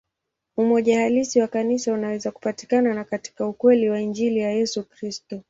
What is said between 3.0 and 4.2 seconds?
tu katika ukweli wa